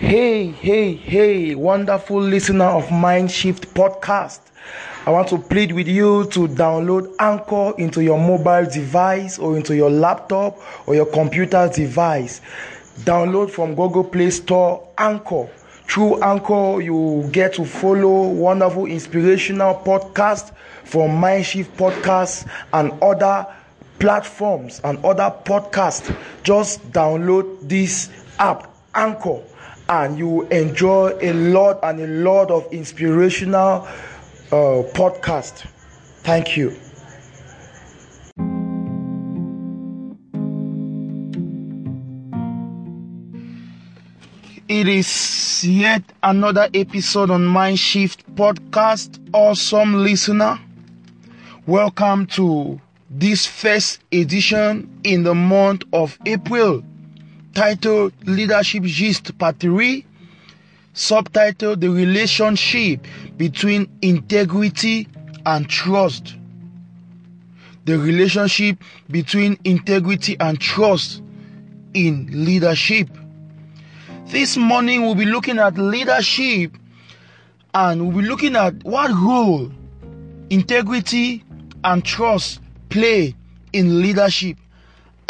[0.00, 4.40] Hey, hey, hey, wonderful listener of Mindshift podcast.
[5.04, 9.76] I want to plead with you to download Anchor into your mobile device or into
[9.76, 12.40] your laptop or your computer device.
[13.00, 15.46] Download from Google Play Store Anchor.
[15.86, 20.50] Through Anchor, you get to follow wonderful inspirational podcasts
[20.84, 23.46] from Mindshift Podcasts and other
[23.98, 26.16] platforms and other podcasts.
[26.42, 28.08] Just download this
[28.38, 29.42] app, Anchor,
[29.90, 33.82] and you enjoy a lot and a lot of inspirational
[34.52, 35.66] uh, podcast.
[36.22, 36.70] Thank you.
[44.68, 49.18] It is yet another episode on Mindshift Podcast.
[49.32, 50.60] Awesome listener.
[51.66, 52.80] Welcome to
[53.10, 56.84] this first edition in the month of April,
[57.54, 60.04] titled Leadership Gist Part 3,
[60.94, 65.08] subtitled The Relationship Between Integrity
[65.46, 66.36] and Trust.
[67.86, 68.78] The relationship
[69.10, 71.22] between integrity and trust
[71.94, 73.08] in leadership.
[74.26, 76.76] This morning we'll be looking at leadership
[77.74, 79.72] and we'll be looking at what role
[80.50, 81.42] integrity
[81.82, 82.60] and trust
[82.90, 83.34] play
[83.72, 84.56] in leadership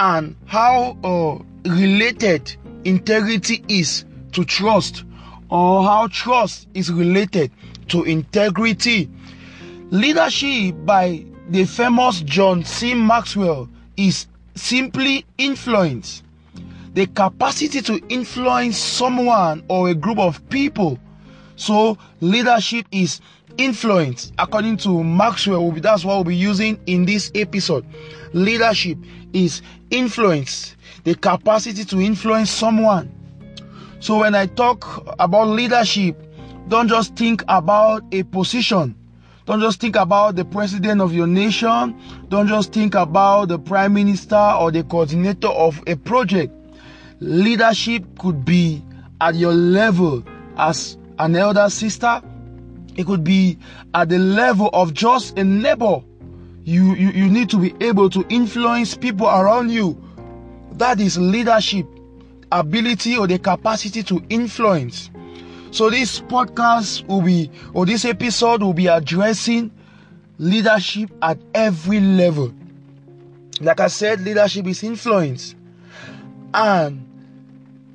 [0.00, 5.04] and how uh, related integrity is to trust
[5.50, 7.50] or how trust is related
[7.88, 9.10] to integrity.
[9.90, 12.94] Leadership by the famous John C.
[12.94, 16.22] Maxwell is simply influence.
[16.94, 20.98] The capacity to influence someone or a group of people.
[21.56, 23.20] So leadership is
[23.58, 27.84] influence according to maxwell that's what we'll be using in this episode
[28.32, 28.96] leadership
[29.32, 33.10] is influence the capacity to influence someone.
[34.00, 36.16] So when i talk about leadership
[36.70, 38.94] don't just think about a position.
[39.44, 42.00] Don't just think about the president of your nation.
[42.28, 46.52] Don't just think about the prime minister or the coordinator of a project.
[47.18, 48.84] Leadership could be
[49.20, 50.22] at your level
[50.56, 52.22] as an elder sister.
[52.96, 53.58] It could be
[53.92, 56.02] at the level of just a neighbor.
[56.64, 60.00] You, you, you need to be able to influence people around you.
[60.72, 61.86] That is leadership,
[62.52, 65.10] ability or the capacity to influence.
[65.70, 69.70] So this podcast will be, or this episode will be addressing
[70.38, 72.52] leadership at every level.
[73.60, 75.54] Like I said, leadership is influence.
[76.54, 77.06] And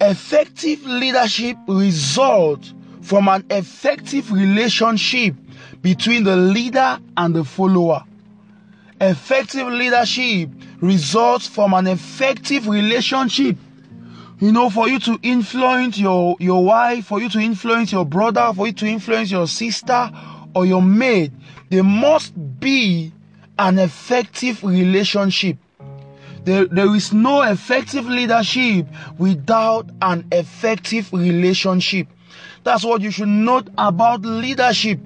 [0.00, 5.34] effective leadership results from an effective relationship
[5.80, 8.04] between the leader and the follower.
[9.02, 10.48] Effective leadership
[10.80, 13.56] results from an effective relationship.
[14.38, 18.52] You know, for you to influence your, your wife, for you to influence your brother,
[18.54, 20.08] for you to influence your sister
[20.54, 21.32] or your maid,
[21.68, 23.12] there must be
[23.58, 25.56] an effective relationship.
[26.44, 28.86] There, there is no effective leadership
[29.18, 32.06] without an effective relationship.
[32.62, 35.00] That's what you should note about leadership.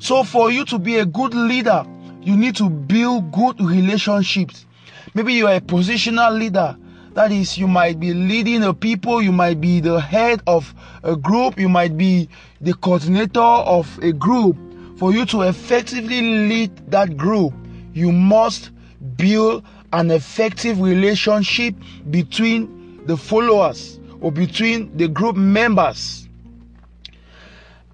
[0.00, 1.84] So, for you to be a good leader,
[2.28, 4.66] you need to build good relationships.
[5.14, 6.76] Maybe you are a positional leader.
[7.14, 11.16] That is, you might be leading a people, you might be the head of a
[11.16, 12.28] group, you might be
[12.60, 14.58] the coordinator of a group.
[14.98, 17.54] For you to effectively lead that group,
[17.94, 18.72] you must
[19.16, 19.64] build
[19.94, 21.76] an effective relationship
[22.10, 26.28] between the followers or between the group members.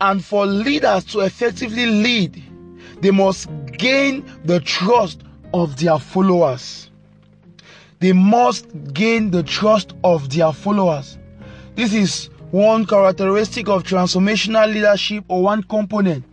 [0.01, 2.43] And for leaders to effectively lead,
[3.01, 5.23] they must gain the trust
[5.53, 6.91] of their followers.
[8.01, 11.19] They must gain the trust of their followers.
[11.75, 16.25] This is one characteristic of transformational leadership or one component.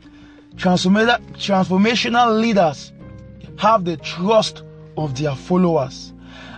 [0.56, 2.92] Transformational leaders
[3.58, 4.64] have the trust
[4.98, 6.14] of their followers.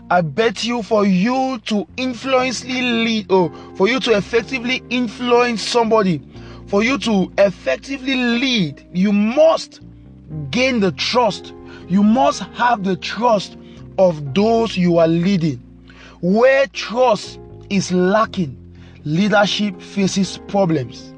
[0.10, 6.22] I bet you for you to influentially lead or for you to effectively influence somebody,
[6.68, 9.82] for you to effectively lead, you must
[10.52, 11.54] gain the trust.
[11.88, 13.58] You must have the trust
[13.98, 15.58] of those you are leading.
[16.22, 17.40] Where trust
[17.70, 18.58] is lacking,
[19.04, 21.14] leadership faces problems.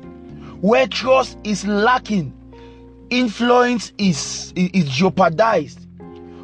[0.62, 2.34] Where trust is lacking,
[3.10, 5.80] influence is, is jeopardized.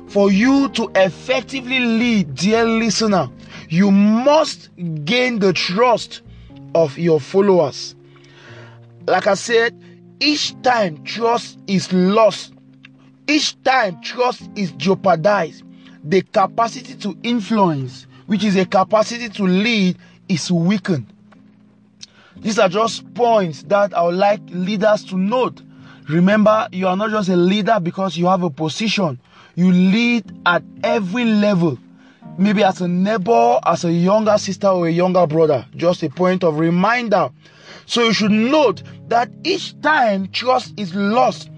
[0.07, 3.29] For you to effectively lead, dear listener,
[3.69, 4.69] you must
[5.05, 6.21] gain the trust
[6.75, 7.95] of your followers.
[9.07, 9.81] Like I said,
[10.19, 12.53] each time trust is lost,
[13.31, 15.63] each time trust is jeopardized,
[16.03, 19.97] the capacity to influence, which is a capacity to lead,
[20.27, 21.07] is weakened.
[22.37, 25.61] These are just points that I would like leaders to note.
[26.09, 29.19] Remember, you are not just a leader because you have a position.
[29.55, 31.77] You lead at every level.
[32.37, 35.65] Maybe as a neighbor, as a younger sister or a younger brother.
[35.75, 37.29] Just a point of reminder.
[37.85, 41.49] So you should note that each time trust is lost,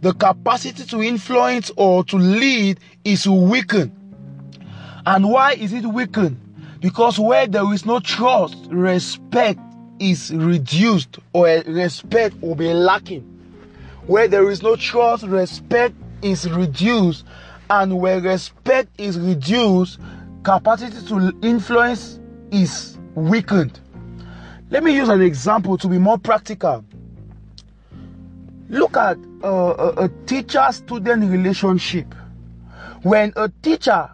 [0.00, 3.92] the capacity to influence or to lead is weakened.
[5.06, 6.40] And why is it weakened?
[6.80, 9.60] Because where there is no trust, respect
[9.98, 13.22] is reduced or respect will be lacking.
[14.06, 17.24] Where there is no trust, respect is reduced.
[17.68, 19.98] And where respect is reduced,
[20.42, 22.18] capacity to influence
[22.50, 23.78] is weakened.
[24.70, 26.84] Let me use an example to be more practical.
[28.68, 32.14] Look at a, a teacher student relationship.
[33.02, 34.10] When a teacher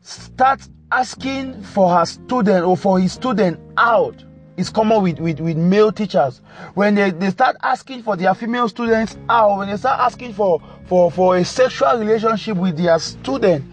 [0.00, 4.24] starts asking for her student or for his student out,
[4.56, 6.40] it's common with, with, with male teachers.
[6.74, 10.60] When they, they start asking for their female students out, when they start asking for,
[10.86, 13.64] for, for a sexual relationship with their student,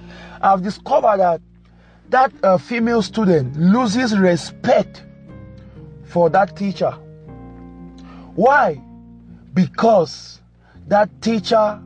[0.41, 1.41] I've discovered that
[2.09, 5.03] that uh, female student loses respect
[6.05, 6.91] for that teacher.
[8.35, 8.81] Why?
[9.53, 10.41] Because
[10.89, 11.79] that teacher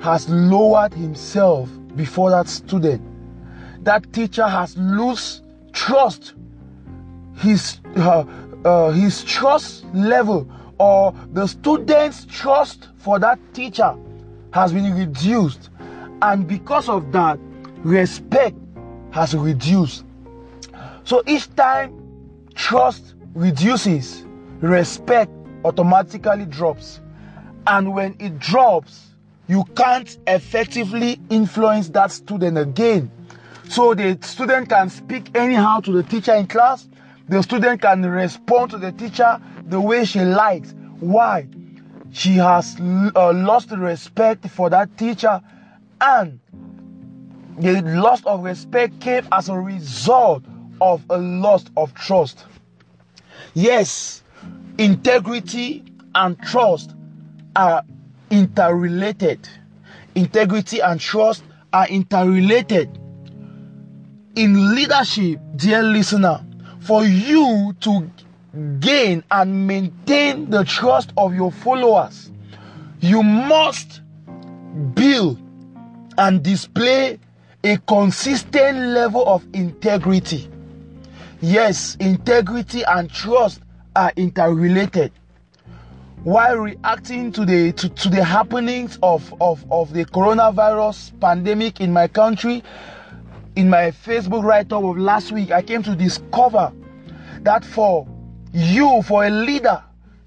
[0.00, 3.02] has lowered himself before that student.
[3.84, 6.34] That teacher has lost trust.
[7.36, 8.24] His uh,
[8.64, 13.96] uh, his trust level or the student's trust for that teacher
[14.52, 15.70] has been reduced,
[16.22, 17.38] and because of that,
[17.78, 18.56] respect
[19.10, 20.04] has reduced.
[21.04, 21.94] So each time
[22.54, 24.24] trust reduces,
[24.60, 25.30] respect
[25.64, 27.00] automatically drops.
[27.68, 29.08] And when it drops,
[29.46, 33.10] you can't effectively influence that student again.
[33.68, 36.88] So the student can speak anyhow to the teacher in class.
[37.28, 40.74] The student can respond to the teacher the way she likes.
[41.00, 41.46] Why?
[42.10, 45.42] She has uh, lost respect for that teacher,
[46.00, 46.40] and
[47.58, 50.42] the loss of respect came as a result
[50.80, 52.46] of a loss of trust.
[53.52, 54.22] Yes,
[54.78, 55.84] integrity
[56.14, 56.94] and trust
[57.56, 57.82] are
[58.30, 59.48] interrelated.
[60.14, 62.98] Integrity and trust are interrelated.
[64.36, 66.44] In leadership, dear listener,
[66.80, 68.10] for you to
[68.80, 72.30] gain and maintain the trust of your followers,
[73.00, 74.00] you must
[74.94, 75.38] build
[76.16, 77.18] and display
[77.64, 80.48] a consistent level of integrity.
[81.40, 83.60] Yes, integrity and trust
[83.94, 85.12] are interrelated.
[86.24, 91.92] While reacting to the to, to the happenings of, of, of the coronavirus pandemic in
[91.92, 92.62] my country,
[93.54, 96.72] in my Facebook write-up of last week, I came to discover
[97.42, 98.06] that for
[98.52, 99.82] you, for a leader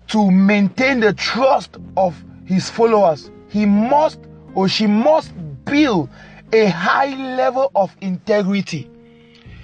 [0.08, 2.16] to maintain the trust of
[2.46, 4.20] his followers, he must
[4.56, 5.34] or she must
[5.66, 6.10] build
[6.54, 8.90] a high level of integrity.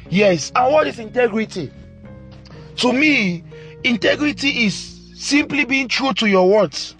[0.09, 0.51] Yes.
[0.55, 1.71] And what is integrity?
[2.77, 3.43] To me,
[3.83, 6.95] integrity is simply being true to your words.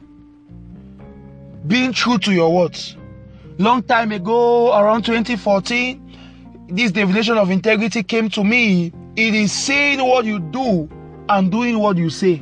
[1.68, 2.98] Being true to your words.
[3.60, 8.92] Long time ago, around 2014, this definition of integrity came to me.
[9.16, 10.90] It is saying what you do
[11.30, 12.42] and doing what you say.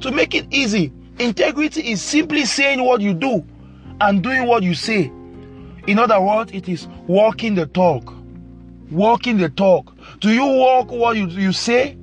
[0.00, 3.44] To make it easy, integrity is simply saying what you do
[4.02, 5.10] and doing what you say.
[5.86, 8.12] In other words, it is walking the talk.
[8.90, 9.94] Walking the talk.
[10.20, 11.96] Do you walk what you, you say?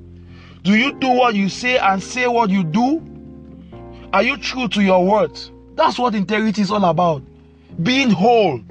[0.64, 3.02] Do you do what you say and say what you do?
[4.14, 5.52] Are you true to your words?
[5.74, 7.22] That's what integrity is all about.
[7.82, 8.62] Being whole.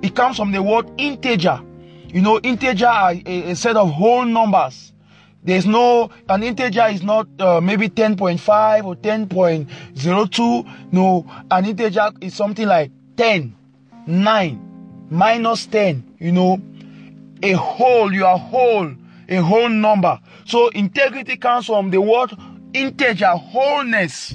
[0.00, 1.60] It comes from the word integer.
[2.08, 4.94] You know, integer are a, a set of whole numbers.
[5.44, 10.92] There's no, an integer is not uh, maybe 10.5 or 10.02.
[10.92, 13.54] No, an integer is something like 10,
[14.06, 16.62] 9, minus 10, you know,
[17.42, 18.94] a whole, you are whole,
[19.28, 20.18] a whole number.
[20.44, 22.32] So integrity comes from the word
[22.72, 24.34] integer, wholeness.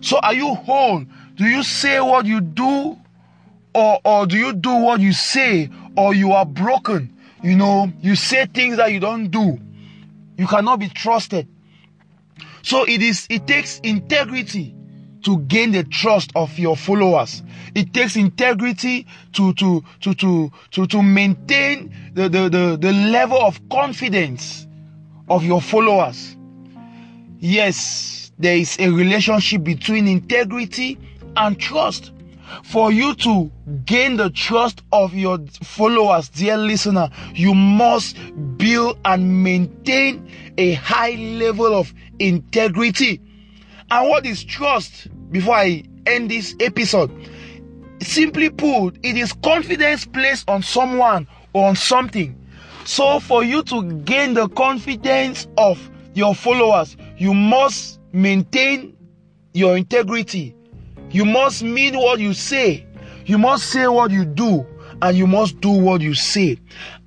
[0.00, 1.04] So are you whole?
[1.34, 2.98] Do you say what you do?
[3.74, 5.70] Or, or do you do what you say?
[5.96, 7.14] Or you are broken?
[7.42, 9.58] You know, you say things that you don't do.
[10.36, 11.48] You cannot be trusted.
[12.62, 14.74] So it is, it takes integrity
[15.24, 17.42] to gain the trust of your followers.
[17.74, 23.38] It takes integrity to to to to to, to maintain the, the, the, the level
[23.38, 24.67] of confidence
[25.30, 26.36] of your followers.
[27.38, 30.98] Yes, there is a relationship between integrity
[31.36, 32.12] and trust.
[32.64, 33.50] For you to
[33.84, 38.16] gain the trust of your followers, dear listener, you must
[38.56, 43.20] build and maintain a high level of integrity.
[43.90, 47.10] And what is trust before I end this episode?
[48.00, 52.34] Simply put, it is confidence placed on someone or on something.
[52.88, 55.78] So, for you to gain the confidence of
[56.14, 58.96] your followers, you must maintain
[59.52, 60.56] your integrity.
[61.10, 62.86] You must mean what you say.
[63.26, 64.66] You must say what you do.
[65.02, 66.56] And you must do what you say.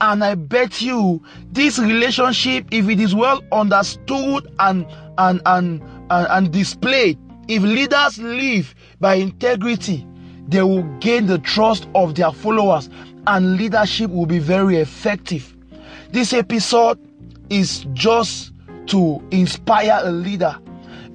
[0.02, 1.20] And I bet you
[1.52, 4.86] this relationship, if it is well understood and
[5.18, 10.06] and and and, and displayed, if leaders live by integrity,
[10.48, 12.88] they will gain the trust of their followers
[13.26, 15.58] and leadership will be very effective.
[16.12, 17.00] This episode
[17.50, 18.52] is just
[18.88, 20.58] to inspire a leader.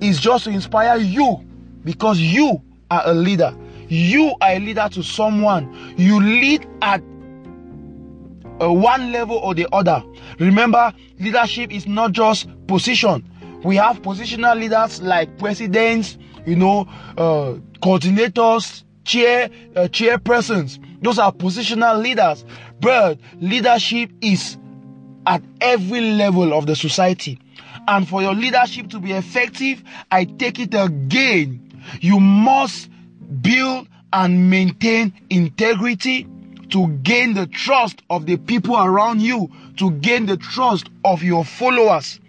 [0.00, 1.45] It's just to inspire you
[1.85, 3.55] because you are a leader.
[3.88, 5.95] You are a leader to someone.
[5.99, 7.03] You lead at
[8.59, 10.03] one level or the other.
[10.38, 13.29] Remember, leadership is not just position.
[13.65, 16.88] We have positional leaders like presidents, you know,
[17.19, 20.79] uh, coordinators, chair, uh, chairpersons.
[21.03, 22.47] Those are positional leaders.
[22.81, 24.57] But leadership is
[25.26, 27.38] at every level of the society.
[27.88, 31.83] And for your leadership to be effective, I take it again.
[32.00, 32.88] You must
[33.42, 36.26] build and maintain integrity
[36.71, 41.45] to gain the trust of the people around you, to gain the trust of your
[41.45, 42.21] followers.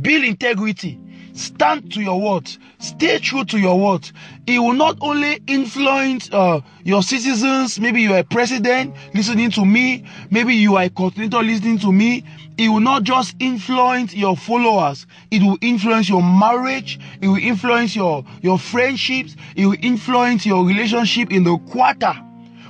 [0.00, 0.98] Build integrity.
[1.38, 4.10] Stand to your word, Stay true to your word.
[4.48, 7.78] It will not only influence uh, your citizens.
[7.78, 10.04] Maybe you are a president listening to me.
[10.30, 12.24] Maybe you are a coordinator listening to me.
[12.56, 15.06] It will not just influence your followers.
[15.30, 16.98] It will influence your marriage.
[17.20, 19.36] It will influence your, your friendships.
[19.54, 22.14] It will influence your relationship in the quarter.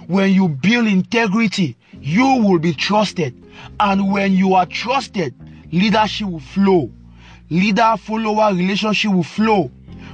[0.09, 3.35] When you build integrity, you will be trusted.
[3.81, 5.35] And when you are trusted,
[5.73, 6.93] leadership will flow
[7.51, 9.71] leader follower relationship will flow.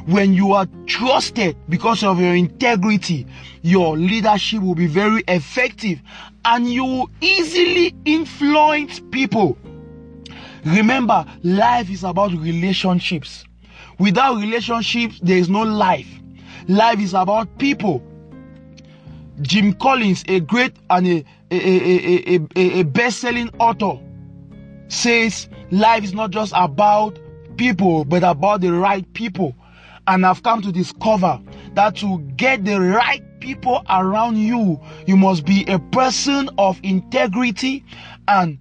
[0.07, 3.27] When you are trusted because of your integrity,
[3.63, 6.01] your leadership will be very effective
[6.45, 9.57] and you will easily influence people.
[10.65, 13.45] Remember, life is about relationships.
[13.99, 16.09] Without relationships, there is no life.
[16.69, 18.03] Life is about people.
[19.43, 23.99] Jim Collins, a great and a, a, a, a, a best-selling author,
[24.89, 27.19] says life is not just about
[27.57, 29.55] people, but about the right people.
[30.07, 31.41] And I've come to discover
[31.75, 37.85] that to get the right people around you, you must be a person of integrity
[38.29, 38.59] and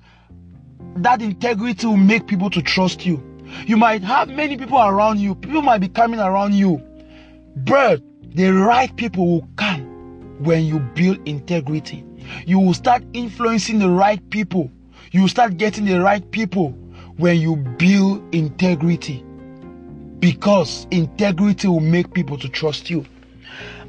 [0.98, 3.22] that integrity will make people to trust you.
[3.66, 5.36] You might have many people around you.
[5.36, 6.82] People might be coming around you.
[7.56, 8.02] But
[8.36, 12.04] the right people will come when you build integrity.
[12.46, 14.72] You will start influencing the right people.
[15.12, 16.78] You will start getting the right people
[17.18, 19.24] when you build integrity.
[20.20, 23.06] Because integrity will make people to trust you.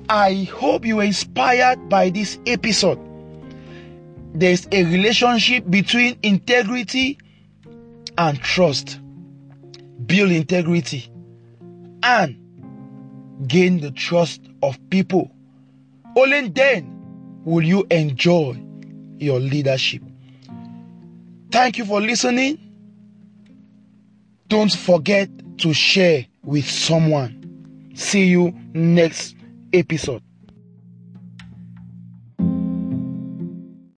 [0.09, 2.99] I hope you were inspired by this episode.
[4.35, 7.19] There's a relationship between integrity
[8.19, 8.99] and trust.
[10.07, 11.09] Build integrity
[12.03, 12.37] and
[13.47, 15.31] gain the trust of people.
[16.17, 18.61] Only then will you enjoy
[19.19, 20.03] your leadership.
[21.51, 22.64] Thank you for listening
[24.49, 27.93] don't forget to share with someone.
[27.95, 29.37] See you next
[29.73, 30.23] episode.